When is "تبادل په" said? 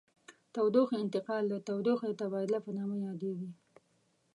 2.21-2.71